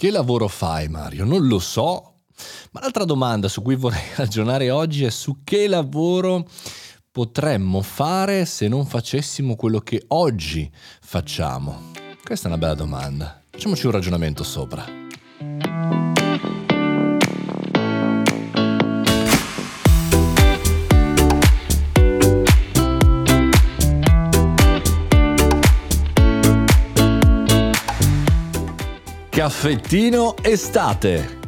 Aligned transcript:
Che 0.00 0.10
lavoro 0.10 0.48
fai 0.48 0.88
Mario? 0.88 1.26
Non 1.26 1.46
lo 1.46 1.58
so. 1.58 2.20
Ma 2.70 2.80
l'altra 2.80 3.04
domanda 3.04 3.48
su 3.48 3.60
cui 3.60 3.76
vorrei 3.76 4.00
ragionare 4.16 4.70
oggi 4.70 5.04
è 5.04 5.10
su 5.10 5.40
che 5.44 5.68
lavoro 5.68 6.48
potremmo 7.12 7.82
fare 7.82 8.46
se 8.46 8.66
non 8.66 8.86
facessimo 8.86 9.56
quello 9.56 9.80
che 9.80 10.02
oggi 10.06 10.72
facciamo. 11.02 11.90
Questa 12.24 12.46
è 12.46 12.50
una 12.50 12.58
bella 12.58 12.72
domanda. 12.72 13.42
Facciamoci 13.50 13.84
un 13.84 13.92
ragionamento 13.92 14.42
sopra. 14.42 14.86
Caffettino 29.40 30.34
estate. 30.42 31.38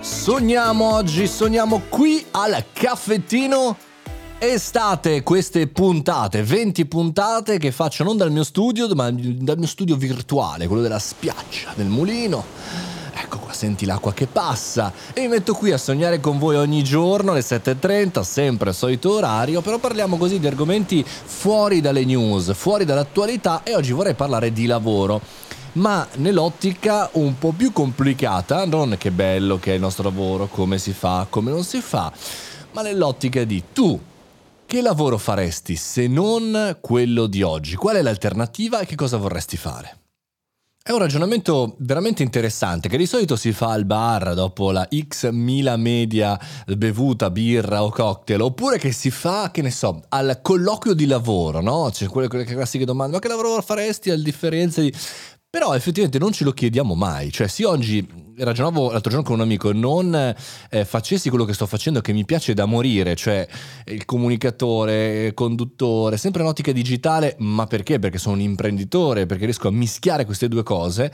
Sogniamo 0.00 0.92
oggi, 0.92 1.28
sogniamo 1.28 1.82
qui 1.88 2.26
al 2.32 2.64
caffettino 2.72 3.76
estate 4.38 5.22
queste 5.22 5.68
puntate, 5.68 6.42
20 6.42 6.84
puntate 6.86 7.58
che 7.58 7.70
faccio 7.70 8.02
non 8.02 8.16
dal 8.16 8.32
mio 8.32 8.42
studio, 8.42 8.92
ma 8.96 9.08
dal 9.08 9.56
mio 9.56 9.68
studio 9.68 9.94
virtuale, 9.94 10.66
quello 10.66 10.82
della 10.82 10.98
spiaggia, 10.98 11.70
del 11.76 11.86
mulino 11.86 12.95
senti 13.56 13.86
l'acqua 13.86 14.12
che 14.12 14.26
passa 14.26 14.92
e 15.12 15.22
mi 15.22 15.28
metto 15.28 15.54
qui 15.54 15.72
a 15.72 15.78
sognare 15.78 16.20
con 16.20 16.38
voi 16.38 16.56
ogni 16.56 16.84
giorno 16.84 17.32
alle 17.32 17.40
7.30, 17.40 18.20
sempre 18.20 18.72
solito 18.72 19.14
orario, 19.14 19.62
però 19.62 19.78
parliamo 19.78 20.16
così 20.16 20.38
di 20.38 20.46
argomenti 20.46 21.04
fuori 21.04 21.80
dalle 21.80 22.04
news, 22.04 22.52
fuori 22.54 22.84
dall'attualità 22.84 23.62
e 23.64 23.74
oggi 23.74 23.92
vorrei 23.92 24.14
parlare 24.14 24.52
di 24.52 24.66
lavoro 24.66 25.20
ma 25.72 26.06
nell'ottica 26.16 27.10
un 27.14 27.38
po' 27.38 27.52
più 27.52 27.70
complicata, 27.72 28.64
non 28.64 28.96
che 28.98 29.10
bello 29.10 29.58
che 29.58 29.72
è 29.72 29.74
il 29.74 29.80
nostro 29.80 30.04
lavoro, 30.04 30.46
come 30.46 30.78
si 30.78 30.92
fa, 30.92 31.26
come 31.28 31.50
non 31.50 31.64
si 31.64 31.80
fa, 31.80 32.10
ma 32.72 32.82
nell'ottica 32.82 33.44
di 33.44 33.62
tu 33.72 33.98
che 34.64 34.80
lavoro 34.80 35.18
faresti 35.18 35.76
se 35.76 36.08
non 36.08 36.78
quello 36.80 37.26
di 37.26 37.42
oggi? 37.42 37.76
Qual 37.76 37.96
è 37.96 38.02
l'alternativa 38.02 38.80
e 38.80 38.86
che 38.86 38.94
cosa 38.94 39.16
vorresti 39.16 39.56
fare? 39.56 40.05
È 40.86 40.92
un 40.92 40.98
ragionamento 40.98 41.74
veramente 41.78 42.22
interessante 42.22 42.88
che 42.88 42.96
di 42.96 43.06
solito 43.06 43.34
si 43.34 43.50
fa 43.50 43.72
al 43.72 43.84
bar 43.84 44.34
dopo 44.34 44.70
la 44.70 44.86
X 44.88 45.28
mila 45.32 45.76
media 45.76 46.38
bevuta, 46.64 47.28
birra 47.28 47.82
o 47.82 47.90
cocktail, 47.90 48.40
oppure 48.40 48.78
che 48.78 48.92
si 48.92 49.10
fa, 49.10 49.50
che 49.50 49.62
ne 49.62 49.72
so, 49.72 50.00
al 50.10 50.38
colloquio 50.40 50.94
di 50.94 51.06
lavoro, 51.06 51.60
no? 51.60 51.88
C'è 51.90 52.06
quelle, 52.06 52.28
quelle 52.28 52.44
classiche 52.44 52.84
domande, 52.84 53.14
ma 53.14 53.18
che 53.18 53.26
lavoro 53.26 53.60
faresti 53.62 54.10
a 54.10 54.16
differenza 54.16 54.80
di... 54.80 54.94
Però 55.56 55.74
effettivamente 55.74 56.18
non 56.18 56.32
ce 56.32 56.44
lo 56.44 56.52
chiediamo 56.52 56.94
mai, 56.94 57.32
cioè 57.32 57.46
se 57.46 57.64
oggi 57.64 58.06
ragionavo 58.36 58.90
l'altro 58.90 59.10
giorno 59.10 59.24
con 59.24 59.36
un 59.36 59.40
amico, 59.40 59.72
non 59.72 60.14
eh, 60.14 60.84
facessi 60.84 61.30
quello 61.30 61.46
che 61.46 61.54
sto 61.54 61.64
facendo 61.64 62.02
che 62.02 62.12
mi 62.12 62.26
piace 62.26 62.52
da 62.52 62.66
morire, 62.66 63.16
cioè 63.16 63.48
il 63.86 64.04
comunicatore, 64.04 65.28
il 65.28 65.32
conduttore, 65.32 66.18
sempre 66.18 66.42
in 66.42 66.48
ottica 66.48 66.72
digitale, 66.72 67.36
ma 67.38 67.66
perché? 67.66 67.98
Perché 67.98 68.18
sono 68.18 68.34
un 68.34 68.42
imprenditore, 68.42 69.24
perché 69.24 69.44
riesco 69.44 69.68
a 69.68 69.70
mischiare 69.70 70.26
queste 70.26 70.46
due 70.46 70.62
cose. 70.62 71.10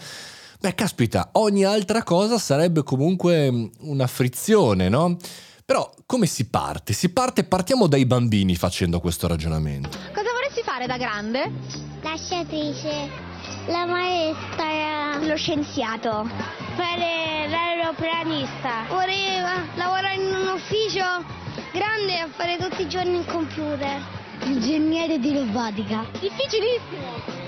Beh, 0.59 0.75
caspita, 0.75 1.29
ogni 1.35 1.63
altra 1.63 2.03
cosa 2.03 2.37
sarebbe 2.37 2.83
comunque 2.83 3.71
una 3.83 4.09
frizione, 4.09 4.89
no? 4.89 5.19
Però 5.65 5.89
come 6.05 6.27
si 6.27 6.49
parte? 6.49 6.95
Si 6.95 7.11
parte, 7.11 7.45
partiamo 7.45 7.87
dai 7.87 8.07
bambini 8.07 8.57
facendo 8.57 8.99
questo 8.99 9.29
ragionamento. 9.29 9.89
Cosa 10.13 10.33
vorresti 10.33 10.63
fare 10.65 10.89
da 10.89 10.97
grande? 10.97 11.49
La 12.03 12.17
sciatrice. 12.17 13.32
La 13.67 13.87
maestra, 13.87 15.19
lo 15.21 15.37
scienziato, 15.37 16.29
fare 16.75 17.47
l'aeroplanista. 17.49 18.87
Vorrei 18.89 19.41
lavorare 19.75 20.15
in 20.17 20.35
un 20.35 20.49
ufficio 20.55 21.05
grande 21.73 22.23
e 22.23 22.27
fare 22.35 22.57
tutti 22.57 22.83
i 22.83 22.89
giorni 22.89 23.19
il 23.19 23.27
computer. 23.27 24.01
Ingegnere 24.45 25.19
di 25.21 25.33
robotica. 25.33 26.05
Difficilissimo. 26.19 27.41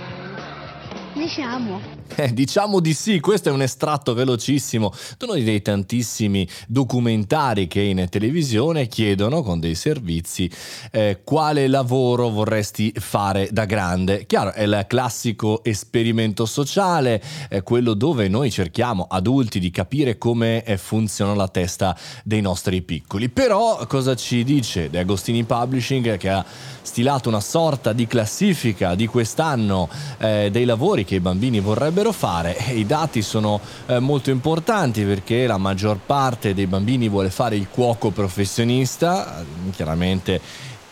Diciamo. 1.15 2.04
Eh, 2.17 2.33
diciamo 2.33 2.79
di 2.79 2.95
sì, 2.95 3.19
questo 3.19 3.49
è 3.49 3.53
un 3.53 3.63
estratto 3.63 4.15
velocissimo 4.15 4.93
di 5.19 5.25
uno 5.25 5.35
dei 5.35 5.63
tantissimi 5.63 6.49
documentari 6.69 7.67
che 7.67 7.81
in 7.81 8.07
televisione 8.09 8.87
chiedono 8.87 9.43
con 9.43 9.59
dei 9.59 9.75
servizi 9.75 10.49
eh, 10.93 11.23
quale 11.25 11.67
lavoro 11.67 12.29
vorresti 12.29 12.93
fare 12.97 13.49
da 13.51 13.65
grande. 13.65 14.27
Chiaro, 14.27 14.53
è 14.53 14.63
il 14.63 14.85
classico 14.87 15.65
esperimento 15.65 16.47
sociale, 16.47 17.21
è 17.49 17.65
quello 17.65 17.95
dove 17.95 18.29
noi 18.29 18.51
cerchiamo 18.53 19.07
adulti 19.09 19.59
di 19.59 19.73
capire 19.73 20.17
come 20.17 20.63
eh, 20.63 20.77
funziona 20.77 21.35
la 21.35 21.49
testa 21.49 21.99
dei 22.23 22.41
nostri 22.41 22.83
piccoli. 22.83 23.29
Però 23.29 23.85
cosa 23.89 24.15
ci 24.15 24.45
dice 24.45 24.89
De 24.89 25.01
Agostini 25.01 25.43
Publishing 25.43 26.17
che 26.17 26.29
ha 26.29 26.45
stilato 26.83 27.29
una 27.29 27.41
sorta 27.41 27.93
di 27.93 28.07
classifica 28.07 28.95
di 28.95 29.07
quest'anno 29.07 29.89
eh, 30.19 30.49
dei 30.53 30.65
lavori 30.65 31.05
che 31.05 31.17
i 31.17 31.21
bambini 31.21 31.59
vorrebbero 31.59 32.04
dovrebbero 32.05 32.13
fare. 32.13 32.57
I 32.73 32.85
dati 32.85 33.23
sono 33.23 33.61
eh, 33.87 33.99
molto 33.99 34.31
importanti 34.31 35.03
perché 35.05 35.47
la 35.47 35.57
maggior 35.57 35.99
parte 36.05 36.53
dei 36.53 36.67
bambini 36.67 37.09
vuole 37.09 37.31
fare 37.31 37.57
il 37.57 37.69
cuoco 37.71 38.11
professionista, 38.11 39.43
chiaramente 39.73 40.41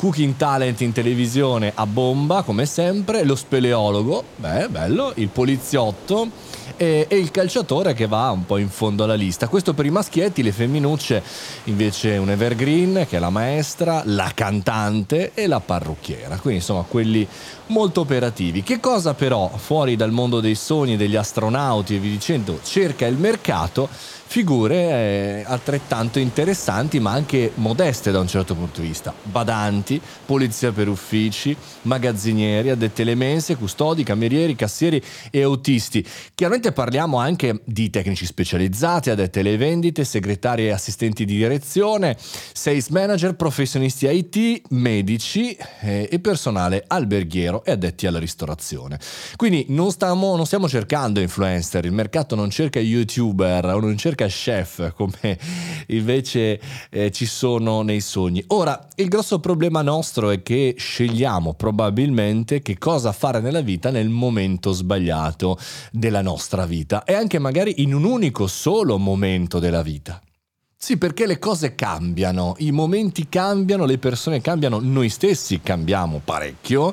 cooking 0.02 0.34
talent 0.34 0.80
in 0.80 0.90
televisione 0.90 1.70
a 1.72 1.86
bomba 1.86 2.42
come 2.42 2.66
sempre, 2.66 3.22
lo 3.22 3.36
speleologo, 3.36 4.24
beh 4.34 4.68
bello, 4.68 5.12
il 5.14 5.28
poliziotto 5.28 6.28
e, 6.76 7.06
e, 7.08 7.16
il 7.16 7.30
calciatore 7.30 7.94
che 7.94 8.08
va 8.08 8.28
un 8.30 8.44
po' 8.44 8.56
in 8.56 8.68
fondo 8.68 9.04
alla 9.04 9.14
lista. 9.14 9.46
Questo 9.46 9.74
per 9.74 9.86
i 9.86 9.90
maschietti, 9.90 10.42
le 10.42 10.50
femminucce 10.50 11.22
invece 11.64 12.16
un 12.16 12.30
evergreen 12.30 13.06
che 13.08 13.18
è 13.18 13.20
la 13.20 13.30
maestra, 13.30 14.02
la 14.06 14.32
cantante 14.34 15.30
e 15.34 15.46
la 15.46 15.60
parrucchiera, 15.60 16.36
quindi 16.38 16.58
insomma 16.58 16.82
quelli 16.82 17.24
molto 17.66 18.00
operativi. 18.00 18.64
Che 18.64 18.80
cosa 18.80 19.14
però 19.14 19.52
fuori 19.54 19.94
dal 19.94 20.10
mondo 20.10 20.40
dei 20.40 20.56
sogni, 20.56 20.96
degli 20.96 21.14
astronauti 21.14 21.94
e 21.94 21.98
vi 22.00 22.10
dicendo 22.10 22.58
cerca 22.64 23.06
il 23.06 23.16
mercato? 23.16 23.88
figure 24.32 24.74
eh, 24.74 25.44
altrettanto 25.46 26.18
interessanti 26.18 26.98
ma 27.00 27.10
anche 27.10 27.52
modeste 27.56 28.10
da 28.10 28.18
un 28.18 28.26
certo 28.26 28.54
punto 28.54 28.80
di 28.80 28.86
vista. 28.86 29.12
Badanti, 29.22 29.91
polizia 30.26 30.72
per 30.72 30.88
uffici, 30.88 31.56
magazzinieri, 31.82 32.70
addetti 32.70 33.02
alle 33.02 33.14
mense, 33.14 33.56
custodi, 33.56 34.02
camerieri, 34.02 34.54
cassieri 34.54 35.02
e 35.30 35.42
autisti. 35.42 36.06
Chiaramente 36.34 36.72
parliamo 36.72 37.18
anche 37.18 37.60
di 37.64 37.90
tecnici 37.90 38.24
specializzati, 38.24 39.10
addetti 39.10 39.40
alle 39.40 39.56
vendite, 39.56 40.04
segretari 40.04 40.66
e 40.66 40.70
assistenti 40.70 41.24
di 41.24 41.36
direzione, 41.36 42.16
sales 42.18 42.88
manager, 42.88 43.34
professionisti 43.34 44.06
IT, 44.06 44.62
medici 44.70 45.56
eh, 45.80 46.08
e 46.10 46.18
personale 46.20 46.84
alberghiero 46.86 47.64
e 47.64 47.72
addetti 47.72 48.06
alla 48.06 48.18
ristorazione. 48.18 48.98
Quindi 49.36 49.66
non, 49.68 49.90
stiamo, 49.90 50.36
non 50.36 50.46
stiamo 50.46 50.68
cercando 50.68 51.20
influencer, 51.20 51.84
il 51.84 51.92
mercato 51.92 52.34
non 52.34 52.50
cerca 52.50 52.80
youtuber 52.80 53.64
o 53.66 53.80
non 53.80 53.96
cerca 53.96 54.26
chef 54.26 54.92
come 54.94 55.38
invece 55.88 56.60
eh, 56.90 57.10
ci 57.10 57.26
sono 57.26 57.82
nei 57.82 58.00
sogni. 58.00 58.42
Ora, 58.48 58.88
il 58.96 59.08
grosso 59.08 59.40
problema 59.40 59.81
nostro 59.82 60.30
è 60.30 60.42
che 60.42 60.74
scegliamo 60.76 61.54
probabilmente 61.54 62.62
che 62.62 62.78
cosa 62.78 63.12
fare 63.12 63.40
nella 63.40 63.60
vita 63.60 63.90
nel 63.90 64.08
momento 64.08 64.72
sbagliato 64.72 65.58
della 65.90 66.22
nostra 66.22 66.64
vita 66.66 67.04
e 67.04 67.14
anche 67.14 67.38
magari 67.38 67.82
in 67.82 67.94
un 67.94 68.04
unico 68.04 68.46
solo 68.46 68.98
momento 68.98 69.58
della 69.58 69.82
vita. 69.82 70.20
Sì, 70.76 70.96
perché 70.96 71.26
le 71.26 71.38
cose 71.38 71.76
cambiano, 71.76 72.54
i 72.58 72.72
momenti 72.72 73.28
cambiano, 73.28 73.84
le 73.84 73.98
persone 73.98 74.40
cambiano, 74.40 74.80
noi 74.80 75.08
stessi 75.08 75.60
cambiamo 75.60 76.20
parecchio 76.24 76.92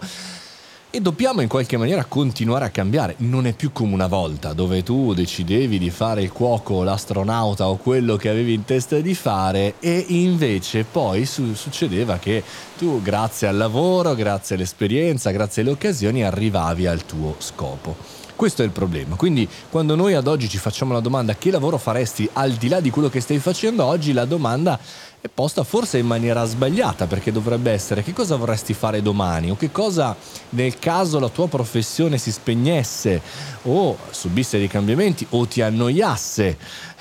e 0.92 1.02
dobbiamo 1.02 1.42
in 1.42 1.48
qualche 1.48 1.78
maniera 1.78 2.06
continuare 2.06 2.66
a 2.66 2.70
cambiare. 2.70 3.16
Non 3.18 3.46
è 3.46 3.54
più 3.54 3.72
come 3.72 3.94
una 3.94 4.08
volta 4.08 4.54
dove 4.54 4.82
tu 4.82 5.14
decidevi 5.14 5.78
di 5.78 5.90
fare 5.91 6.24
il 6.24 6.32
cuoco, 6.32 6.84
l'astronauta 6.84 7.68
o 7.68 7.78
quello 7.78 8.16
che 8.16 8.30
avevi 8.30 8.53
in 8.53 8.66
testa 8.66 9.00
di 9.00 9.14
fare 9.14 9.76
e 9.80 10.06
invece 10.09 10.86
poi 10.86 11.26
su- 11.26 11.53
succedeva 11.53 12.18
che 12.18 12.44
tu 12.78 13.02
grazie 13.02 13.47
al 13.47 13.58
lavoro, 13.58 14.16
grazie 14.16 14.56
all'esperienza, 14.56 15.32
grazie 15.32 15.62
alle 15.62 15.72
occasioni 15.72 16.24
arrivavi 16.24 16.88
al 16.88 17.06
tuo 17.06 17.35
scopo. 17.38 18.18
Questo 18.40 18.62
è 18.62 18.66
il 18.66 18.72
problema. 18.72 19.18
Quindi 19.18 19.46
quando 19.70 19.96
noi 19.96 20.14
ad 20.14 20.26
oggi 20.26 20.47
ci 20.47 20.59
facciamo 20.59 20.94
la 20.94 21.02
domanda 21.02 21.35
che 21.35 21.52
lavoro 21.52 21.78
faresti 21.78 22.30
al 22.32 22.53
di 22.53 22.70
là 22.70 22.80
di 22.80 22.90
quello 22.90 23.09
che 23.09 23.20
stai 23.20 23.38
facendo 23.38 23.84
oggi, 23.84 24.14
la 24.14 24.24
domanda 24.24 24.80
è 25.22 25.28
posta 25.28 25.66
forse 25.66 25.98
in 25.98 26.06
maniera 26.06 26.46
sbagliata 26.46 27.06
perché 27.06 27.34
dovrebbe 27.34 27.72
essere 27.72 28.04
che 28.04 28.14
cosa 28.14 28.38
vorresti 28.38 28.74
fare 28.74 29.02
domani 29.02 29.52
o 29.52 29.58
che 29.58 29.70
cosa 29.70 30.16
nel 30.52 30.80
caso 30.80 31.20
la 31.20 31.28
tua 31.28 31.50
professione 31.50 32.18
si 32.18 32.32
spegnesse 32.32 33.22
o 33.64 33.98
subisse 34.12 34.58
dei 34.58 34.70
cambiamenti 34.70 35.28
o 35.32 35.46
ti 35.46 35.62
annoiasse, 35.62 36.58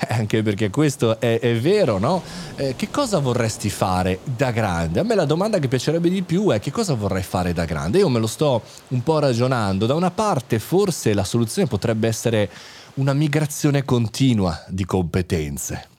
anche 0.09 0.43
perché 0.43 0.69
questo 0.69 1.17
è, 1.19 1.39
è 1.39 1.55
vero, 1.59 1.97
no? 1.97 2.21
Eh, 2.55 2.75
che 2.75 2.89
cosa 2.91 3.19
vorresti 3.19 3.69
fare 3.69 4.19
da 4.23 4.51
grande? 4.51 4.99
A 4.99 5.03
me 5.03 5.15
la 5.15 5.25
domanda 5.25 5.59
che 5.59 5.69
piacerebbe 5.69 6.09
di 6.09 6.21
più 6.21 6.49
è 6.49 6.59
che 6.59 6.71
cosa 6.71 6.95
vorrei 6.95 7.23
fare 7.23 7.53
da 7.53 7.63
grande? 7.63 7.99
Io 7.99 8.09
me 8.09 8.19
lo 8.19 8.27
sto 8.27 8.61
un 8.89 9.01
po' 9.01 9.19
ragionando, 9.19 9.85
da 9.85 9.95
una 9.95 10.11
parte 10.11 10.59
forse 10.59 11.13
la 11.13 11.23
soluzione 11.23 11.69
potrebbe 11.69 12.09
essere 12.09 12.49
una 12.95 13.13
migrazione 13.13 13.85
continua 13.85 14.61
di 14.67 14.83
competenze. 14.83 15.98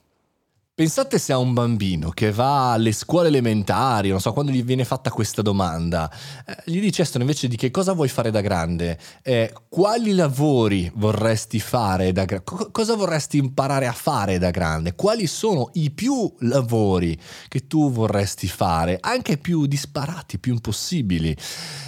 Pensate 0.81 1.19
se 1.19 1.31
a 1.31 1.37
un 1.37 1.53
bambino 1.53 2.09
che 2.09 2.31
va 2.31 2.71
alle 2.71 2.91
scuole 2.91 3.27
elementari, 3.27 4.09
non 4.09 4.19
so, 4.19 4.33
quando 4.33 4.51
gli 4.51 4.63
viene 4.63 4.83
fatta 4.83 5.11
questa 5.11 5.43
domanda, 5.43 6.11
eh, 6.43 6.57
gli 6.65 6.79
dicessero 6.79 7.19
invece 7.19 7.47
di 7.47 7.55
che 7.55 7.69
cosa 7.69 7.93
vuoi 7.93 8.07
fare 8.07 8.31
da 8.31 8.41
grande, 8.41 8.97
eh, 9.21 9.53
quali 9.69 10.11
lavori 10.13 10.91
vorresti 10.95 11.59
fare 11.59 12.11
da 12.11 12.25
grande, 12.25 12.43
co- 12.43 12.71
cosa 12.71 12.95
vorresti 12.95 13.37
imparare 13.37 13.85
a 13.85 13.91
fare 13.91 14.39
da 14.39 14.49
grande, 14.49 14.95
quali 14.95 15.27
sono 15.27 15.69
i 15.73 15.91
più 15.91 16.33
lavori 16.39 17.15
che 17.47 17.67
tu 17.67 17.91
vorresti 17.91 18.47
fare, 18.47 18.97
anche 18.99 19.37
più 19.37 19.67
disparati, 19.67 20.39
più 20.39 20.53
impossibili. 20.53 21.37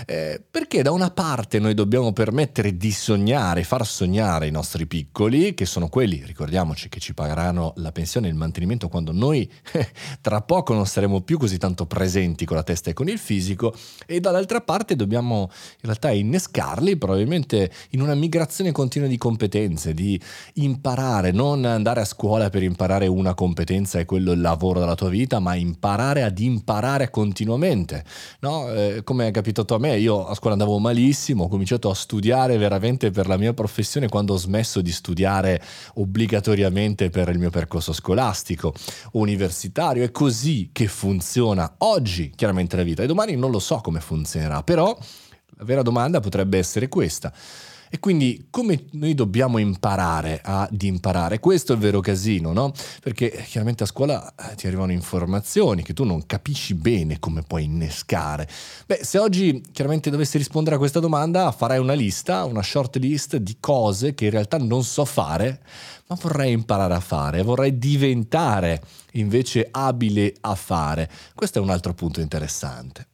Eh, 0.05 0.39
perché 0.51 0.83
da 0.83 0.91
una 0.91 1.09
parte 1.09 1.57
noi 1.57 1.73
dobbiamo 1.73 2.13
permettere 2.13 2.77
di 2.77 2.91
sognare, 2.91 3.63
far 3.63 3.87
sognare 3.87 4.45
i 4.45 4.51
nostri 4.51 4.85
piccoli, 4.85 5.55
che 5.55 5.65
sono 5.65 5.89
quelli, 5.89 6.23
ricordiamoci, 6.23 6.89
che 6.89 6.99
ci 6.99 7.15
pagheranno 7.15 7.73
la 7.77 7.91
pensione 7.91 8.27
e 8.27 8.29
il 8.29 8.35
mantenimento 8.35 8.81
momento 8.83 8.89
quando 8.89 9.11
noi 9.11 9.49
tra 10.21 10.41
poco 10.41 10.73
non 10.73 10.85
saremo 10.85 11.21
più 11.21 11.37
così 11.37 11.57
tanto 11.57 11.85
presenti 11.85 12.45
con 12.45 12.57
la 12.57 12.63
testa 12.63 12.89
e 12.89 12.93
con 12.93 13.07
il 13.07 13.17
fisico 13.17 13.73
e 14.05 14.19
dall'altra 14.19 14.61
parte 14.61 14.95
dobbiamo 14.95 15.49
in 15.51 15.81
realtà 15.81 16.11
innescarli 16.11 16.97
probabilmente 16.97 17.71
in 17.91 18.01
una 18.01 18.15
migrazione 18.15 18.71
continua 18.71 19.07
di 19.07 19.17
competenze, 19.17 19.93
di 19.93 20.19
imparare, 20.55 21.31
non 21.31 21.65
andare 21.65 22.01
a 22.01 22.05
scuola 22.05 22.49
per 22.49 22.63
imparare 22.63 23.07
una 23.07 23.33
competenza 23.33 23.99
e 23.99 24.05
quello 24.05 24.31
il 24.31 24.41
lavoro 24.41 24.79
della 24.79 24.95
tua 24.95 25.09
vita, 25.09 25.39
ma 25.39 25.55
imparare 25.55 26.23
ad 26.23 26.39
imparare 26.39 27.09
continuamente. 27.09 28.03
No? 28.39 28.71
Eh, 28.71 29.01
come 29.03 29.27
è 29.27 29.31
capitato 29.31 29.75
a 29.75 29.79
me, 29.79 29.97
io 29.97 30.25
a 30.25 30.33
scuola 30.35 30.53
andavo 30.53 30.77
malissimo, 30.79 31.45
ho 31.45 31.47
cominciato 31.47 31.89
a 31.89 31.95
studiare 31.95 32.57
veramente 32.57 33.11
per 33.11 33.27
la 33.27 33.37
mia 33.37 33.53
professione 33.53 34.07
quando 34.07 34.33
ho 34.33 34.37
smesso 34.37 34.81
di 34.81 34.91
studiare 34.91 35.61
obbligatoriamente 35.95 37.09
per 37.09 37.29
il 37.29 37.39
mio 37.39 37.49
percorso 37.49 37.93
scolastico 37.93 38.62
universitario. 39.13 40.03
È 40.03 40.11
così 40.11 40.69
che 40.71 40.87
funziona 40.87 41.75
oggi, 41.79 42.31
chiaramente, 42.35 42.75
la 42.75 42.83
vita. 42.83 43.03
E 43.03 43.07
domani 43.07 43.35
non 43.35 43.51
lo 43.51 43.59
so 43.59 43.77
come 43.77 43.99
funzionerà, 43.99 44.61
però 44.63 44.95
la 45.57 45.63
vera 45.63 45.81
domanda 45.81 46.19
potrebbe 46.19 46.57
essere 46.57 46.87
questa. 46.87 47.33
E 47.93 47.99
quindi 47.99 48.47
come 48.49 48.85
noi 48.93 49.13
dobbiamo 49.13 49.59
imparare 49.59 50.41
ad 50.43 50.81
imparare? 50.81 51.39
Questo 51.39 51.73
è 51.73 51.75
il 51.75 51.81
vero 51.81 51.99
casino, 51.99 52.51
no? 52.51 52.73
Perché 52.99 53.29
chiaramente 53.47 53.83
a 53.83 53.85
scuola 53.85 54.33
eh, 54.33 54.55
ti 54.55 54.65
arrivano 54.65 54.91
informazioni 54.91 55.83
che 55.83 55.93
tu 55.93 56.03
non 56.03 56.25
capisci 56.25 56.73
bene 56.73 57.19
come 57.19 57.43
puoi 57.43 57.65
innescare. 57.65 58.49
Beh, 58.87 59.01
se 59.03 59.19
oggi 59.19 59.63
chiaramente 59.71 60.09
dovessi 60.09 60.39
rispondere 60.39 60.77
a 60.77 60.79
questa 60.79 60.99
domanda, 60.99 61.51
farai 61.51 61.77
una 61.77 61.93
lista, 61.93 62.45
una 62.45 62.63
short 62.63 62.95
list 62.95 63.35
di 63.35 63.57
cose 63.59 64.15
che 64.15 64.25
in 64.25 64.31
realtà 64.31 64.57
non 64.57 64.83
so 64.83 65.05
fare, 65.05 65.61
ma 66.07 66.17
vorrei 66.19 66.51
imparare 66.51 66.95
a 66.95 66.99
fare, 66.99 67.43
vorrei 67.43 67.77
diventare 67.77 68.81
invece 69.11 69.67
abile 69.69 70.33
a 70.41 70.55
fare. 70.55 71.07
Questo 71.35 71.59
è 71.59 71.61
un 71.61 71.69
altro 71.69 71.93
punto 71.93 72.21
interessante. 72.21 73.09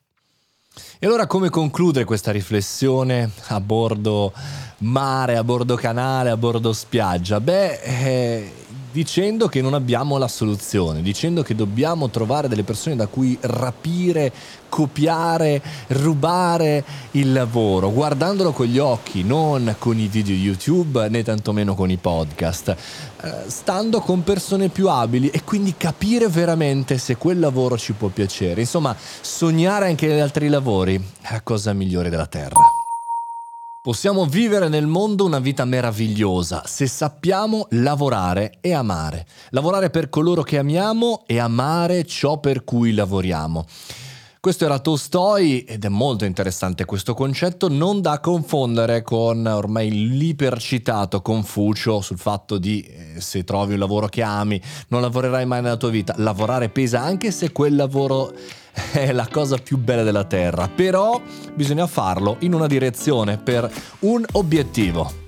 E 0.99 1.05
allora 1.05 1.27
come 1.27 1.49
conclude 1.49 2.03
questa 2.03 2.31
riflessione 2.31 3.29
a 3.47 3.59
bordo 3.59 4.33
mare, 4.79 5.37
a 5.37 5.43
bordo 5.43 5.75
canale, 5.75 6.29
a 6.29 6.37
bordo 6.37 6.73
spiaggia? 6.73 7.39
Beh, 7.39 7.81
eh, 7.81 8.51
dicendo 8.91 9.47
che 9.47 9.61
non 9.61 9.73
abbiamo 9.73 10.17
la 10.17 10.27
soluzione, 10.27 11.01
dicendo 11.01 11.43
che 11.43 11.55
dobbiamo 11.55 12.09
trovare 12.09 12.47
delle 12.47 12.63
persone 12.63 12.95
da 12.95 13.07
cui 13.07 13.37
rapire, 13.41 14.31
copiare, 14.67 15.61
rubare 15.87 16.83
il 17.11 17.31
lavoro, 17.31 17.91
guardandolo 17.91 18.51
con 18.51 18.65
gli 18.65 18.77
occhi, 18.77 19.23
non 19.23 19.75
con 19.77 19.97
i 19.97 20.07
video 20.07 20.35
YouTube 20.35 21.07
né 21.09 21.23
tantomeno 21.23 21.75
con 21.75 21.89
i 21.89 21.97
podcast, 21.97 22.69
eh, 23.21 23.33
stando 23.47 23.99
con 23.99 24.23
persone 24.23 24.69
più 24.69 24.89
abili 24.89 25.29
e 25.29 25.43
quindi 25.43 25.75
capire 25.77 26.27
veramente 26.27 26.97
se 26.97 27.17
quel 27.17 27.39
lavoro 27.39 27.77
ci 27.77 27.93
può 27.93 28.07
piacere. 28.09 28.61
Insomma, 28.61 28.95
sognare 29.21 29.87
anche 29.87 30.07
negli 30.07 30.19
altri 30.19 30.47
lavori 30.47 30.95
è 31.21 31.33
la 31.33 31.41
cosa 31.41 31.73
migliore 31.73 32.09
della 32.09 32.27
terra. 32.27 32.78
Possiamo 33.81 34.25
vivere 34.25 34.67
nel 34.67 34.87
mondo 34.87 35.23
una 35.23 35.39
vita 35.39 35.63
meravigliosa 35.63 36.63
se 36.65 36.85
sappiamo 36.85 37.67
lavorare 37.69 38.57
e 38.59 38.73
amare. 38.73 39.25
Lavorare 39.51 39.89
per 39.89 40.09
coloro 40.09 40.41
che 40.43 40.57
amiamo 40.57 41.23
e 41.25 41.39
amare 41.39 42.03
ciò 42.03 42.41
per 42.41 42.65
cui 42.65 42.93
lavoriamo. 42.93 43.65
Questo 44.41 44.65
era 44.65 44.79
Tolstoi 44.79 45.63
ed 45.63 45.85
è 45.85 45.87
molto 45.87 46.25
interessante 46.25 46.83
questo 46.83 47.13
concetto, 47.13 47.69
non 47.69 48.01
da 48.01 48.19
confondere 48.19 49.01
con 49.01 49.45
ormai 49.45 49.89
l'ipercitato 50.09 51.21
Confucio 51.21 52.01
sul 52.01 52.17
fatto 52.17 52.57
di 52.57 52.81
eh, 52.81 53.21
se 53.21 53.45
trovi 53.45 53.73
un 53.73 53.79
lavoro 53.79 54.07
che 54.07 54.23
ami 54.23 54.61
non 54.89 54.99
lavorerai 54.99 55.45
mai 55.45 55.61
nella 55.61 55.77
tua 55.77 55.89
vita. 55.89 56.15
Lavorare 56.17 56.67
pesa 56.67 57.01
anche 57.01 57.31
se 57.31 57.53
quel 57.53 57.77
lavoro 57.77 58.33
è 58.91 59.11
la 59.11 59.27
cosa 59.31 59.57
più 59.57 59.77
bella 59.77 60.03
della 60.03 60.23
Terra, 60.23 60.67
però 60.67 61.21
bisogna 61.53 61.87
farlo 61.87 62.37
in 62.39 62.53
una 62.53 62.67
direzione, 62.67 63.37
per 63.37 63.71
un 63.99 64.25
obiettivo. 64.33 65.27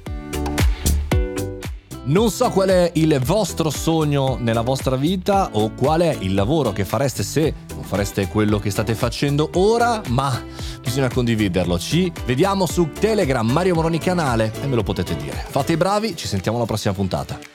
Non 2.03 2.31
so 2.31 2.49
qual 2.49 2.69
è 2.69 2.91
il 2.95 3.19
vostro 3.23 3.69
sogno 3.69 4.35
nella 4.39 4.61
vostra 4.61 4.95
vita 4.95 5.49
o 5.53 5.71
qual 5.73 6.01
è 6.01 6.17
il 6.19 6.33
lavoro 6.33 6.71
che 6.71 6.83
fareste 6.83 7.21
se 7.21 7.53
non 7.75 7.83
fareste 7.83 8.27
quello 8.27 8.59
che 8.59 8.71
state 8.71 8.95
facendo 8.95 9.51
ora, 9.53 10.01
ma 10.07 10.43
bisogna 10.81 11.09
condividerlo. 11.09 11.77
Ci 11.77 12.11
vediamo 12.25 12.65
su 12.65 12.89
Telegram, 12.91 13.47
Mario 13.49 13.75
Moroni 13.75 13.99
canale 13.99 14.51
e 14.61 14.67
me 14.67 14.75
lo 14.75 14.83
potete 14.83 15.15
dire. 15.15 15.45
Fate 15.47 15.73
i 15.73 15.77
bravi, 15.77 16.15
ci 16.15 16.27
sentiamo 16.27 16.57
alla 16.57 16.65
prossima 16.65 16.93
puntata. 16.93 17.50